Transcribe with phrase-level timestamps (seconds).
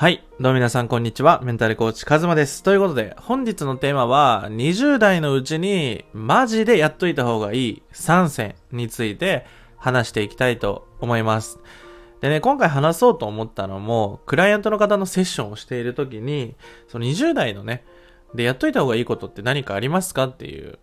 [0.00, 0.24] はい。
[0.38, 1.42] どうも皆さん、こんにちは。
[1.42, 2.62] メンタルコーチ、カズマです。
[2.62, 9.44] ということで、本日のテーマは、20代のうちに、マジでやっといた方がいい3選について
[9.76, 11.58] 話していきたいと思います。
[12.20, 16.54] でね、今回話そうと思ったのも、クライアントの方のセッションをしている時に、
[16.86, 17.84] その20代のね、
[18.34, 20.78] で、やっといた方がいいことって何かありますかっていう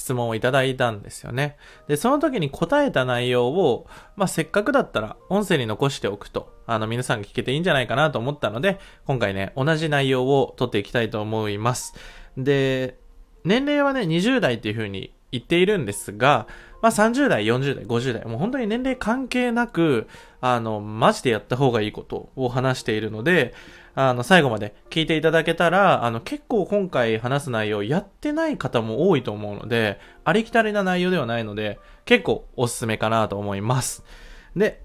[0.00, 1.56] 質問をいただいたんですよね。
[1.86, 3.86] で、その時に答えた内容を、
[4.16, 11.94] まあ、せっかくだったら音声に残しておくと、あの、皆さんが聞けていいんじゃないかなと思ったので、今回ね、同じ内容を取っていきたいと思います。
[12.36, 12.98] で、
[13.44, 16.46] 年齢はね、20代っていう風に言っているんですが、
[16.80, 20.08] まあ、30代、40代、50代、もう本当に年齢関係なく、
[20.40, 23.54] あの、マジでやった方がいいことを話しているので、
[23.94, 34.04] あの、最後まで聞いていただけたら、あの、結構今回話す内容やってない方も多いと思うので、ありきたりな内容ではないので、結構おすすめかなと思います。
[34.56, 34.82] で、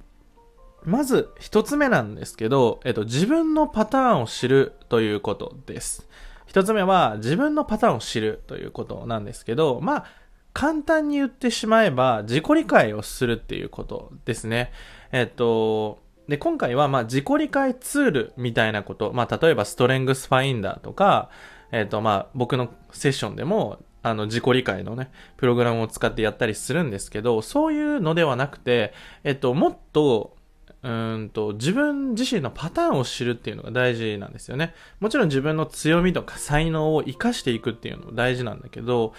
[0.84, 6.08] まず一つ目なんですけど、えっと、自分のパターンを知るということです。
[6.46, 10.06] 一つ目は自分のパターンを知るということなんですけど、まあ、
[10.54, 14.72] 簡単に言ってしまえば自己理解をするっていうことですね。
[15.12, 21.30] えっと、で、今回は、まあ、自己理解ツールみたいなこと、まあ、例えばストレングスファインダーとか、
[21.72, 30.36] えっと、まあ、僕のセッションでも、あの、自己理解のね、プログラムを使ってやったりするんですけど、そういうのではなくて、えっと、もっと、
[30.84, 34.76] うんと、自分自身のパターンを知るっていうのが大事なんですよね。
[35.00, 39.14] もちろん自分の強みとか才能を活かしていくっていうのも大事なんだけど、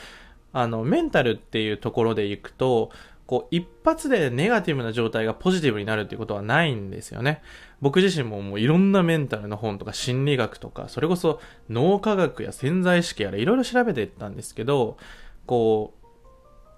[0.53, 2.91] あの、メンタルっていうところでいくと、
[3.27, 7.43] こう、一発でネガティブな状態がポジティブになるっていうことはないんですよね。
[7.81, 14.97] 僕自身ももういろんなメンタルの本とか心理学とか、それこそ脳科学や潜在意識やらいろいろ調べていったんですけど、
[15.45, 16.07] こう、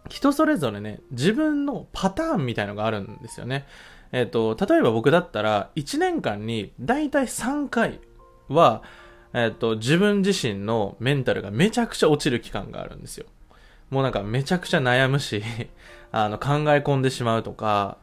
[0.09, 3.67] 人それぞれね、自分のパターンみたいのがあるんですよね。
[4.13, 8.01] えっ、と、例えば僕だったら、1年間にだいたい3回
[8.49, 8.83] は、
[9.35, 13.27] えっ、と、自分自身のメンタルがめちゃくちゃ落ちる期間があるんですよ。
[13.91, 15.43] もうなんかめちゃくちゃ悩むし
[16.13, 17.99] あの、考え込んでしまうとか、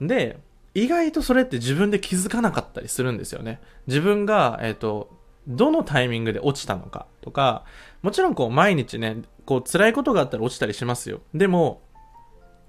[0.00, 0.38] で、
[0.74, 3.60] 意外とそれって自分で気づかなかったりするんですよね。
[3.86, 5.10] 自分が、えっ、ー、と、
[5.46, 7.64] どのタイミングで落ちたのかとか、
[8.00, 11.20] もちろんこう毎日ね、こう辛いことがあったら落ちたりしますよ。
[11.34, 11.82] でも、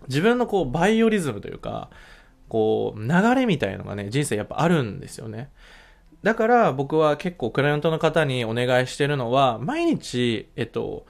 [0.08, 1.90] 自分のこうバイオリズムというか、
[2.50, 5.50] こう流れみたいのがね、人生やっぱあるんですよね。
[6.24, 11.06] だから僕は結構クライアントの方にお願いしてるのは、毎日、えっと、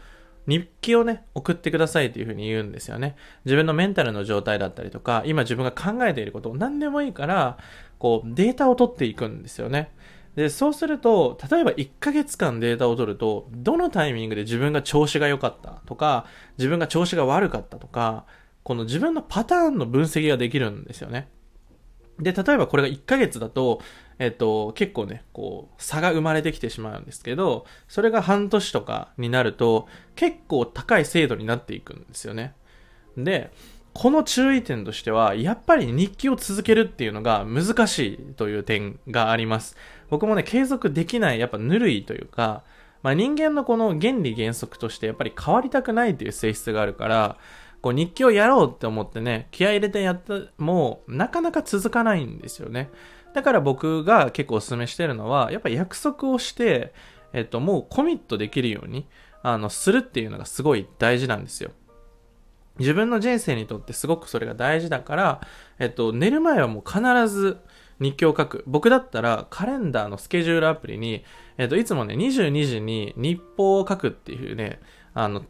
[0.48, 3.16] 日記をね、送ってくださいというふうに言うんですよね。
[3.46, 7.58] 自分のメンタルの状態だったりとか、今自分が考えていることを、何でもいいから、
[8.00, 9.92] こう、データを取っていくんですよね。
[10.36, 16.26] で、そうすると、例えば1ヶ月間データを取ると、どのタイミングで自分が調子が良かったとか、
[16.58, 18.26] 自分が調子が悪かったとか、
[18.64, 21.28] この自分のパターンの分析ができるんですよね。
[22.20, 23.82] で、例えばこれが1ヶ月だと、
[24.20, 32.54] えっと、結構ね、こう、差が生まれてきてしまうんですけど、それが半年とかになると、結構高い精度になっていくんですよね。
[33.18, 33.52] で、
[33.94, 39.76] この注意点としては、やっぱり日記を続けるっていうのが難しいという点があります。
[40.10, 42.64] 僕もね、継続できない、やっぱぬるいというか、
[43.04, 47.38] まあ、人間のこの原理原則としてやっぱり変わりたくないっていう性質があるから、
[47.84, 52.90] こう日記をやろうって思ってね、気合入れてやったもうなかなか続かないんですよね。
[53.34, 56.94] だから僕が結構お勧めしてるのは、やっぱ約束をして、
[57.34, 59.06] えっと、もうコミットできるように、
[59.42, 61.72] あの、するっていうのがすごい大事なんですよ。
[62.80, 65.42] 自分の人生にとってすごくそれが大事だから、
[65.78, 67.58] えっと、寝る前はもう必ず
[68.00, 68.64] 日記を書く。
[68.66, 71.26] 僕だったらカレンダーのスケジュールアプリに、
[71.58, 74.80] えっと、いつもね、22時に日報を書くっていうね、
[75.14, 75.44] あの、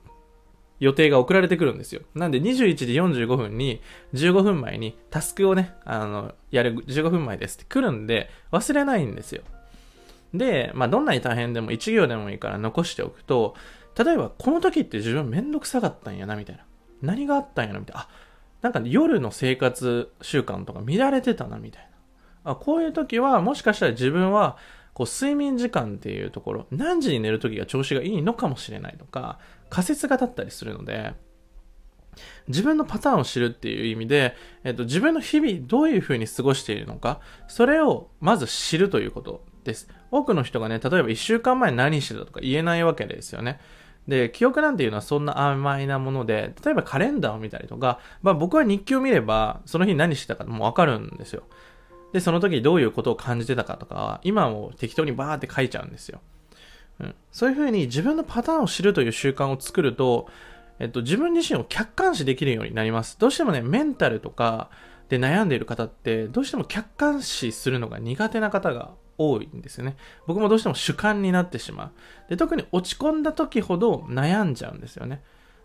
[0.83, 2.01] 予定が送られてくるんですよ。
[2.13, 3.81] なんで21時45分に
[4.15, 9.43] 15分前にタスクをね、あの、やる15分前ですって来るんで忘れないんですよ。
[10.33, 13.55] で、まあどんなに大変でも1行でもいいから残しておくと、
[13.97, 16.65] 例えばこの時って自分めんどくさかったんやなみたいな。
[17.01, 18.01] 何があったんやなみたいな。
[18.01, 18.09] あ、
[18.61, 21.89] なんか、夜の生活習慣とか乱れてたなみたい
[22.43, 22.51] な。
[22.51, 24.57] あ、こういう時はもしかしたら自分は
[24.93, 29.39] こう睡眠時間っていうところ、何時に寝る時が調子がいいのかもしれないとか、
[29.73, 31.15] 仮説が立ったりするので、
[32.47, 39.89] 自分のパターンを知るっていう意味で、えっと、自分の日々どういうふうに過ごしているのか、それをまず知るということです。
[40.11, 43.59] 多くの人がね、例えば1週間前何してたとか言えないわけですよね。
[44.07, 51.43] で、記憶なんていうのはそんな甘いなもので、例えばカレンダーを見たりとか、まあ僕は日記を見れば、その日何してたかもうわかるんですよ。
[52.11, 56.21] で、その時どういうことを感じてたかとか今も適当にバーって書いちゃうんですよ。
[57.31, 60.27] そういうふうに自分のパターンを知るという習慣を作ると、
[60.79, 63.17] えっと、自分自身を客観視できるようになります。
[63.19, 64.69] どうしてもね、メンタルとか、
[65.09, 69.95] で悩んでいる方ってどうしても客観視するのが苦手な方が多いんですよね。
[70.25, 71.91] 僕もどうしても主観になってしまう。
[72.29, 75.21] で特に落ち込んだ時ほど悩んじゃうんですよね。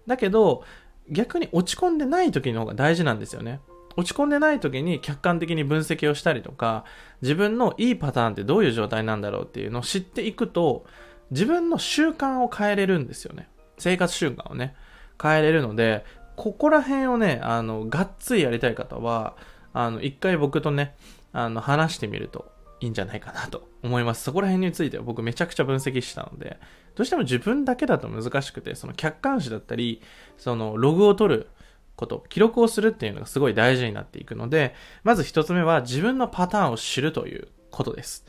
[0.06, 0.64] だけど
[1.10, 3.60] 逆に落ち込んでない時の方が大事なんですよね。
[3.96, 6.84] 落ち込んでない時に客観的に分析をしたりとか、
[7.22, 10.84] 自分のいいパターンってどういう状態なんだろうっていうのを知っていくと、
[11.30, 13.48] 自分の習慣を変えれるんですよね。
[13.78, 14.74] 生活習慣をね、
[15.20, 16.04] 変えれるので、
[16.36, 19.36] ここら辺をね、あの、がっつりやりたい方は、
[19.72, 20.94] あの、一回僕とね、
[21.32, 24.22] あの、話してみるといいんじゃないかなと思います。
[24.22, 26.58] そこら辺については僕めちゃくちゃ分析したので、
[26.94, 30.00] どうしても自分だけだと難しくて、その客観視だったり、
[30.36, 31.48] そのログを取る
[31.96, 38.24] こと、記録をするっていうのがすごい大事になっていくので、まず一つ目は自分のパターンを知るということです。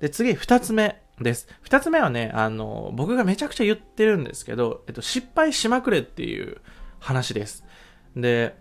[0.00, 1.48] で、次、二つ目です。
[1.62, 6.60] 二つ目はね、あの、僕がめちゃくちゃ言ってるんですけど、えっと、失敗しまくれっていう
[6.98, 7.64] 話です。
[8.16, 8.56] で、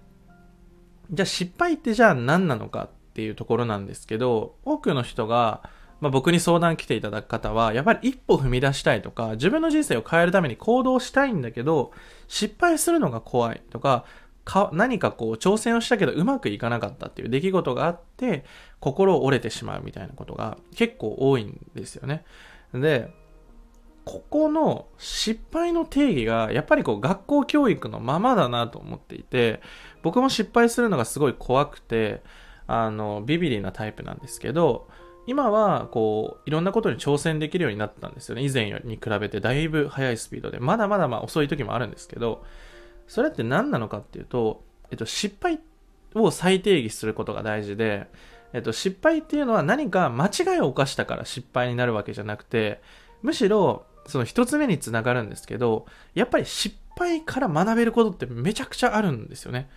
[1.12, 5.70] じゃあ失敗ってじゃあ何なのかっていうところなんですけど、多くの人が、
[6.00, 11.92] まあ、僕に相談来ていただく方は、やっぱり一歩踏み出したいとか、自分の人生を変えるために行動したいんだけど、
[12.28, 14.06] 失敗するのが怖いとか、
[14.44, 18.44] か何かこう挑戦をしたけどうまくいかなかったっていう出来事があって
[18.80, 22.24] 心折れてしまうみたいなことが結構多いんですよね。
[22.74, 23.14] で、
[24.04, 29.62] ここの失敗の定義がやっぱりこう学校教育のままだなと思っていて
[30.02, 32.22] 僕も失敗するのがすごい怖くて
[32.68, 34.88] あのビビリなタイプなんですけど
[35.28, 42.44] 今はこういろんなことに挑戦できるようになったんですよね以前に比べてだいぶ速いスピードでまだまだまあ遅い時もあるんですけど
[43.12, 45.60] それって何なのかっていうと、えっと、失敗
[46.16, 48.08] を再定義することが大事で、
[48.54, 52.82] えっと、失敗っていうのは何か間違いを犯したから失敗になるわけじゃなくて、
[53.22, 59.70] むしろ、その一つ目につながるんですけど、やっぱり失敗から学べることってめちゃくちゃあるんですよね。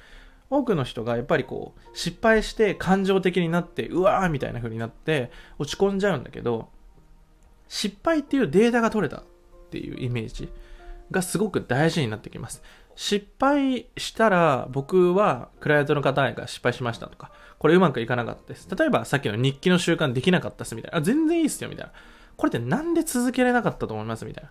[0.49, 6.69] 多くの人がやっぱりこう、失敗して感情的になって、うわーみたいな風になって落ち込んじゃうんだけど、
[7.67, 9.25] 失敗っていうデータが取れたっ
[9.73, 10.49] ていうイメージ
[11.11, 12.63] がすごく大事になってきます。
[12.97, 18.69] 失敗したら僕はクライアントの方が失敗しましたとか、これうまくいかなかったです。
[18.75, 20.99] 例えばさっきの日記の習慣できなかったっすみたいな。
[20.99, 21.93] あ、全然いいっすよみたいな。
[22.37, 24.51] これってなんで続けられなかったと思いますみたいな。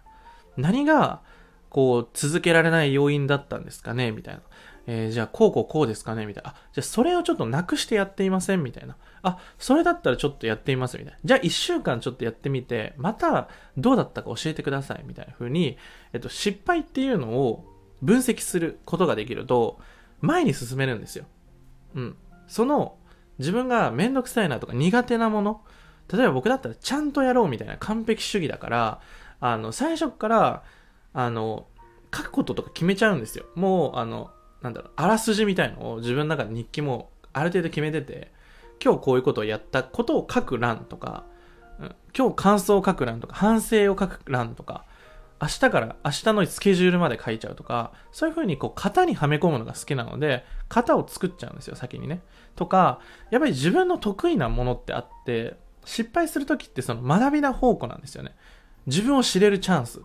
[0.57, 1.21] 何が
[1.69, 4.41] こう続けられない要因だったんですかねみたいな。
[4.85, 6.49] えー、じゃあこうこうこうですかねみたいな。
[6.51, 8.97] あ、じゃあそれをちょっとなくしてやっていませんみたいな。
[9.21, 11.19] あ、それだったらちょっとやってみますみたいな。
[11.23, 13.47] じゃあ一週間ちょっとやってみて、また
[13.77, 15.77] どうだったか教えてくださいみたいな風に、
[16.11, 17.65] えっと、失敗っていうのを
[18.03, 19.79] 分析することができると、
[20.21, 21.25] 前に進めるんですよ。
[21.95, 22.15] うん。
[22.47, 22.97] その、
[23.39, 25.61] 自分がめんどくさいなとか苦手なもの、
[26.11, 29.01] 例えば僕だったらちゃんとやろうみたいな完璧主義だから、
[29.39, 30.63] あの、最初から、
[31.13, 31.67] あの、
[32.15, 33.45] 書くこととか決めちゃうんですよ。
[33.55, 38.31] もう、あの、なんだろう、あらすじみたいのを自分の中で日記もある程度決めてて、
[38.83, 41.23] 今日こういうことをやったことを書く欄とか、
[41.79, 44.85] うん、今日感想を書く欄とか、反省を書く欄とか、
[45.43, 52.21] 明日から明日のスケジュールまで書いちゃうとか、そういう風にこう型にはめ込むのが好きなので、型を作っちゃうんですよ、先にね。
[52.55, 58.33] とか、やっぱり自分の得意なものってあって、失敗するときってその学びな宝庫なんですよね。
[58.85, 59.99] 自分を知れるチャンス。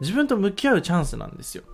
[0.00, 1.64] 自分と向き合うチャンスなんですよ。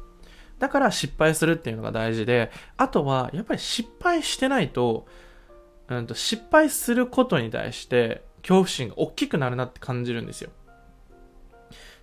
[0.58, 5.06] だから失敗するっていうのが大事で、あとはやっぱり失敗してないと、
[5.88, 10.50] うんと失敗することに対して恐怖心が大きくなるなって感じるんですよ。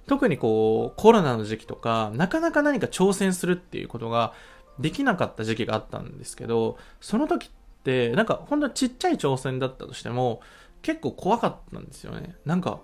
[0.07, 4.33] 特にこう、コロナの時期とか、なかなか何か挑戦するっていうことが
[4.79, 7.49] できなかった時期があったんですけど、その時っ
[7.83, 10.41] て、なんか本当にちっちゃい挑戦だったとしても、
[10.81, 12.35] 結構怖かったんですよね。
[12.45, 12.79] なんか、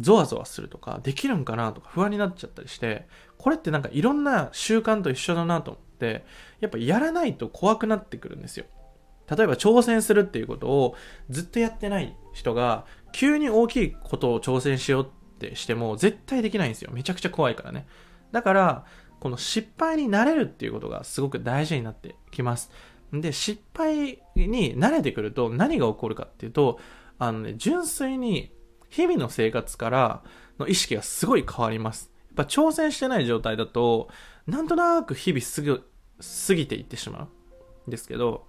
[0.00, 3.06] ゾワゾワするとか、できるんかなとか不安になっちゃったりして、
[3.36, 6.24] これってなんかいろんな習慣と一緒だなと思って、
[6.60, 8.64] やっぱやらないと怖くなってくるんですよ。
[9.30, 10.96] 例えば挑戦するっていうことを
[11.30, 15.23] ずっとやってない人が、急に大きいことを挑戦しようって
[15.54, 16.90] しても絶対できないんですよ。
[16.92, 17.86] めちゃくちゃ怖いからね。
[18.32, 18.84] だから、
[19.20, 22.70] この失敗になれるっていうことがすごく大事になってきます。
[23.12, 26.78] で、失敗に慣れてくると何が起こるかっていうと、
[27.18, 28.52] あのね、純粋に
[28.90, 30.22] 日々の生活から
[30.58, 32.10] の意識がすごい変わります。
[32.28, 34.08] やっぱ挑戦してない状態だと、
[34.46, 35.88] なんとなく日々すぐ、
[36.46, 37.28] 過ぎていってしま
[37.86, 38.46] うんですけど、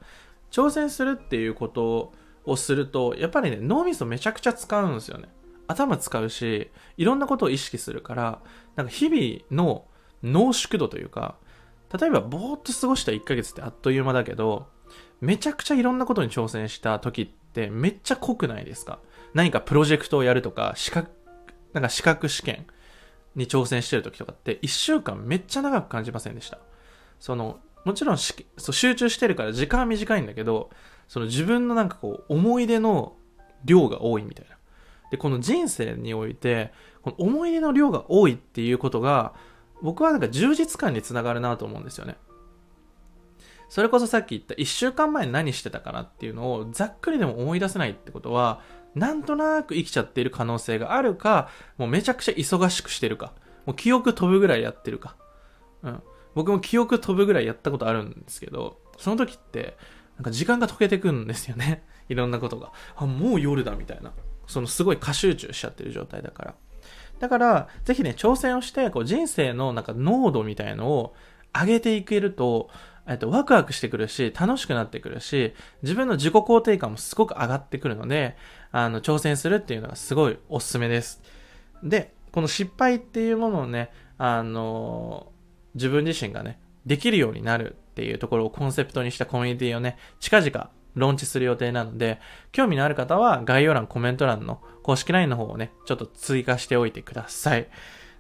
[0.52, 2.14] 挑戦するっていうこと
[2.46, 5.30] をすると、やっぱりね、脳みそめちゃくちゃ使うんですよね。
[5.68, 8.42] 頭使うし、いろんなことを意識するから、
[8.76, 9.86] なんか日々の
[10.24, 11.36] 濃縮度というか、
[12.00, 14.68] 例えばぼーっと過ごした1ヶ月ってあっという間だけど、
[15.22, 19.00] めちゃくちゃいろんなことに挑戦した時ってめっちゃ濃くないですか？
[19.34, 21.10] 何かプロジェクトをやるとか、資格、
[21.74, 22.68] なんか資格試験
[23.36, 26.60] に挑戦してる時とかって1週間めっちゃ長く感じませんでした。
[27.20, 28.44] その、もちろん集
[28.96, 30.70] 中してるから時間は短いんだけど、
[31.08, 33.16] その自分のなんかこう、思い出の
[33.64, 34.58] 量が多いみたいな。
[35.12, 39.34] で、この人生において、この思い出の量が多いっていうことが、
[39.82, 42.18] 僕はなんか充実感につながるなと思うんですよね。
[43.70, 48.62] それこそさっき言った1週間前何してたかなっていうのをざっくりでも思い出せないってことは、
[48.94, 53.34] なんとなく生きちゃっている可能性があるか、もうめちゃくちゃ忙しくしてるか、
[53.66, 55.16] もう記憶飛ぶぐらいやってるか。
[55.84, 56.02] うん。
[56.36, 59.78] 僕も記憶飛ぶぐらいやったことあるんですけど、その時って、
[60.18, 61.84] なんか時間が溶けてくんですよね。
[62.08, 62.72] いろんなことが。
[62.96, 64.14] あ、もう夜だみたいな。
[64.48, 66.56] そのすごい過集中しちゃってる状態だから。
[67.20, 71.16] だから、ぜひね、挑戦をして、こう人生のなんか濃度みたいのを
[71.54, 72.70] 上げていけると、
[73.08, 78.36] えっと、ワクワクしてくるし、楽しくなってくるし、自分の自己肯定感もすごく上がってくるので、
[78.72, 81.22] あの、挑戦するっていうのがすごいおすすめです。
[81.84, 85.32] で、この失敗っていうものをね、あの、
[85.76, 92.20] 自分自身がね、できるようになるっていうところをコンセプトにしたコミュニティをね、近々ローンチする予定なので、
[92.52, 97.68] 興味のある方は概要欄、コメント欄の公式 LINE の方をね、ちょっと追加しておいてください。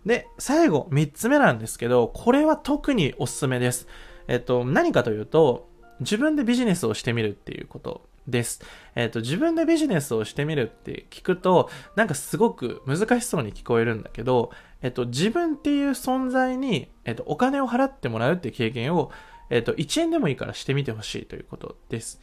[0.05, 3.88] で、最後、3つ目なんですけど、これは特におすすめです。
[4.27, 8.62] えっと、何かというと、自分でビジネスをしてみるっていうことです。
[8.96, 14.51] えっと、自分でビジネスをしてみるって聞くと、なんかすごく難しそうに聞こえるんだけど、
[14.82, 19.12] えっと、自分っていう存在に、えっと、お金を払ってもらうって経験を、
[19.50, 22.22] えっと、1円でもいいからしてみてほしいということです。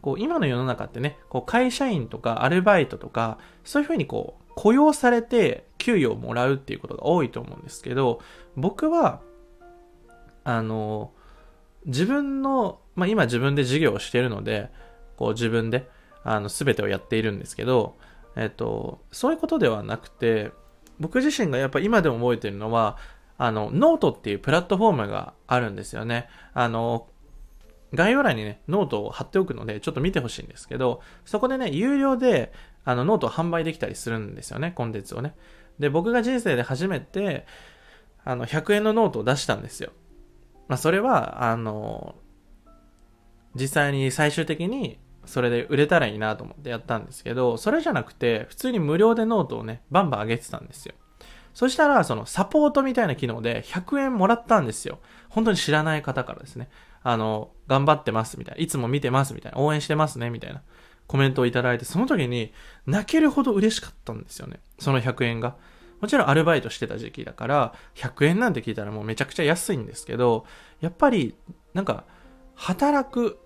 [0.00, 8.20] こう、今の世の中ってね、こう、会社員とかアルバイトとか、そういうふうにこう、雇用されて給与をもらうっていうことが多いと思うんですけど、
[8.56, 9.20] 僕は、
[10.44, 11.12] あの、
[11.86, 14.70] 自分の、まあ、今自分で事業をしているので、
[15.16, 15.88] こう自分で、
[16.24, 17.96] あの、すべてをやっているんですけど、
[18.36, 20.50] えっと、そういうことではなくて、
[20.98, 22.96] 僕自身がやっぱ今でも覚えてるのは、
[23.36, 26.28] あの、ノートっていうプラットフォームがあるんですよね。
[26.54, 27.06] あの、
[27.94, 32.52] 概要欄にね、ノートを貼っておくので、ちょっと見てほしいんですけど、そこでね、有料で、
[32.84, 35.34] あの、ノートを販売できたりするんですよね、コンテンツをね。
[35.78, 37.46] で、僕が人生で初めて、
[38.24, 39.92] あの、100円のノートを出したんですよ。
[40.68, 42.16] まあ、それは、あの、
[43.54, 50.94] 実際に最終的にそれで売れたらいいなと思ってやったんですけど、それじゃなくて、普通に無料でノートをね、バンバン上げてたんですよ。
[51.52, 55.00] そしたら、そのサポートみたいな機能で100円もらったんですよ。
[55.28, 56.68] 本当に知らない方からですね。
[57.02, 58.62] あの、頑張ってますみたいな。
[58.62, 59.58] いつも見てますみたいな。
[59.58, 60.62] 応援してますねみたいな。
[61.06, 62.52] コメントをいただいて、その時に
[62.86, 64.60] 泣けるほど嬉しかったんですよね。
[64.78, 65.56] その100円が。
[66.00, 70.44] もちろんアルバイトしてた時期だから、100円なんて聞いたらもうめちゃくちゃ安いんですけど、
[70.80, 71.34] やっぱり、
[71.74, 72.04] なんか、
[72.54, 73.38] 働く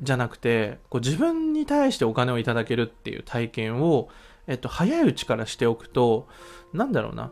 [0.00, 4.08] じゃなくて、こう自分に対してお金をいただけるっていう体験を、
[4.46, 6.28] えっと、早いうちからしておくと、
[6.72, 7.30] なんだろうな。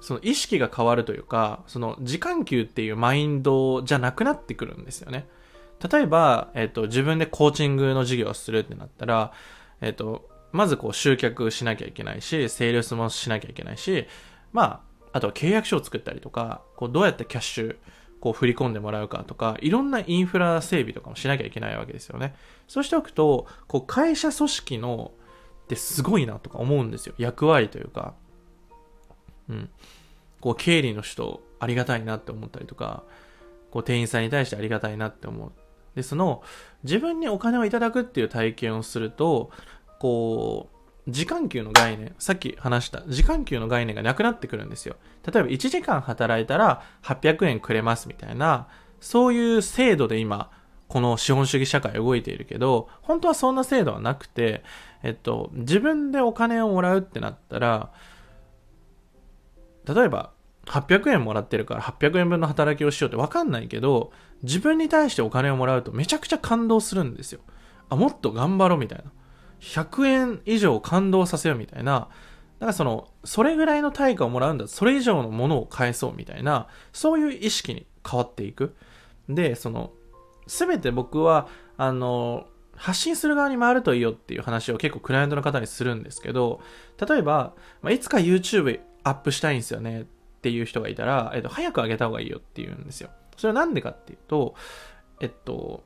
[0.00, 5.28] その意識が変わるというか、その時間給っていうマインドじゃなくなってくるんですよね。
[5.90, 9.32] 例えば、えっと、自分でコーチングの授業をするってなったら、
[9.80, 14.06] えっと、まずこう集客しなきゃいけないし、セールスもしなきゃいけないし、
[14.52, 14.80] まあ、
[15.12, 17.76] あとは契約書を作ったりとか、こうどうやってキャッシュ、
[18.20, 22.34] こう振り込んでもらうかとか、いろんなインフラ整備とかもしなきゃいけないわけですよね。
[22.66, 25.12] そうしておくと、こう会社組織の
[25.64, 27.14] ってすごいなとか思うんですよ。
[27.18, 28.14] 役割というか。
[29.48, 29.70] うん。
[30.40, 33.02] こう経理の人ありがたいなって思ったりとか、
[33.70, 35.52] こう店員さんに対してありがたいなって思う。
[35.94, 36.42] で、その
[36.84, 39.50] 自分にお金をいただくっていう体験をすると、
[39.98, 40.70] こ
[41.06, 44.96] う、時間給の概念、さっき話した時間給の概念がなくなってくるんですよ。
[45.26, 48.68] 例えば1時間働いたら800円くれますみたいな、
[49.00, 50.50] そういう制度で今、
[50.86, 54.62] この資本主義社会動いているけど、本当はそんな制度はなくて、
[55.02, 57.90] えっと、自分でお金をもらうってなったら、
[59.92, 60.32] 例えば、
[60.66, 67.40] 800円もらってるから800円分の働きをしようってわかんないけど、自分に対してお金をもらうとめちゃくちゃ感動するんですよ。
[67.88, 69.04] あ、もっと頑張ろうみたいな。
[69.60, 72.08] 100円以上感動させようみたいな。
[72.58, 78.76] だからその、それぐらいの対価をもらうんだそれ以上のものを返そうみたいな、そういう意識に変わっていく。
[79.28, 79.92] で、その、
[80.46, 86.60] すべて僕は、あの、発信する側に回るといいよっていう話を結構クライアントの方にするんですけど、
[87.08, 90.04] 例えば、まあ、いつか YouTube アップしたいんですよねっ
[90.40, 93.10] ていう人がいたら、えっと、早く上げた方がいいよって言うんですよ。
[93.36, 94.54] それはなんでかっていうと、
[95.20, 95.82] えっと、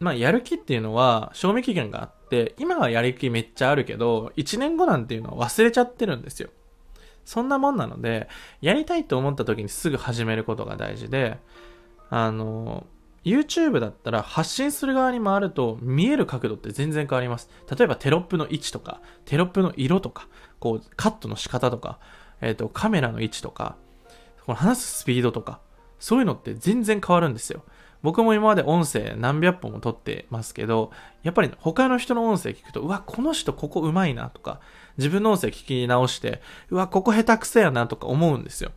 [0.00, 6.50] まあ、やる気っていうのは、賞味期限があって、今はやる気めっちゃあるけど、1年後なんていうのは忘れちゃってるんですよ。
[7.24, 8.28] そんなもんなので、
[8.60, 11.38] やりたいと思った時にすぐ始めることが大事で、
[12.10, 12.86] あの、
[13.24, 17.48] YouTube だったら発信する側に回ると見える角度って全然変わります。
[17.74, 20.28] 例えばテロップの位置とか、テロップの色とか、
[20.64, 21.98] こうカットの仕方とか、
[22.40, 23.76] えっ、ー、とカメラの位置とか、
[24.46, 25.60] この話すスピードとか、
[25.98, 27.64] そういうのって全然変わるんですよ。
[28.02, 30.90] 僕も今まで音声何百本も撮ってますけど、
[31.22, 34.60] やっぱり他の人の音声聞くと、うわ、この人ここ上手いなとか、
[34.96, 36.40] 自分の音声聞き直して、
[36.70, 38.72] うわ、ここ下手くせやなとか思うんですよ。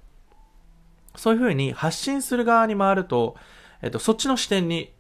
[1.16, 3.38] そういう風に発信する側に回ると、
[3.82, 4.94] えっと、そっちの視点に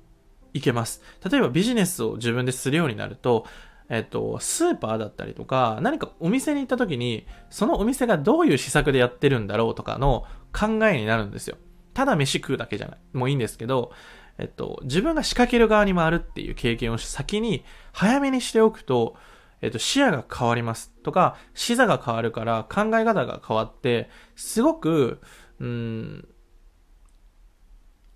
[0.54, 1.02] 行けます。
[1.30, 3.46] 例えばビジネスを自分でするようになると、
[3.90, 11.58] えっと、スーパーだったりとか、何かお店に行った時に、そのお店がどういう施策でやってるんだろうとかの考えになるんですよ。
[11.94, 12.98] ただ飯食うだけじゃない。
[13.14, 13.92] もういいんですけど、
[14.38, 19.16] えっと、自分が仕掛ける側に回るっていう経験を先に早めにしておくと、
[19.62, 25.22] えっと、視野が変わりますとか、視座が変わるから考え方が変わって、すごく、
[25.60, 26.28] うん、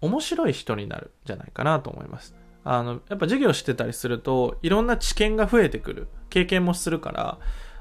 [0.01, 2.35] 面白い人になるんじゃないかなと思います。
[2.63, 6.07] あの、やっぱ授業してたりすると、いろんな知見が増えてくる。
[6.29, 7.39] 経験もするから、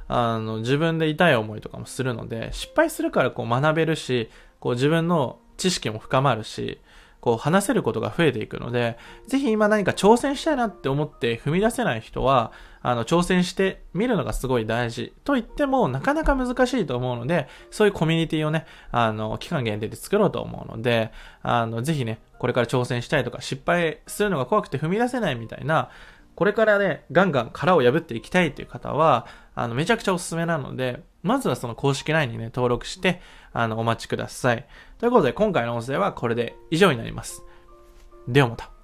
[0.09, 6.81] あの、自分で痛い思いとかもするので、失敗するからこう学べるし、こう自分の知識も深まるし、
[7.21, 8.97] こう話せることが増えていくので、
[9.27, 15.13] ぜひ今何か挑戦したいなって思って踏み出せない人は、あの、挑戦してみるのがすごい大事。
[15.25, 21.13] と言っても、なかなか難しいと思うので、そういうコミュニティをね、あの、期間限定で作ろうと思うので、
[21.43, 25.91] あの、ぜひね、これから挑戦したいとか、失敗するのが怖くて踏み出せないみたいな、
[26.35, 33.21] これからね、ガンガン殻を破っていきたいという方は、あの、めちゃくちゃおすすめなので、まずはその公式 LINE にね、登録して、
[33.53, 34.67] あの、お待ちください。
[34.99, 37.43] ということで、今回の音声はこれで以上になります。
[38.27, 38.80] ではまた。